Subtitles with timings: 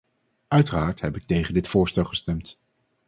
[0.47, 2.59] Uiteraard heb ik tegen dit voorstel gestemd.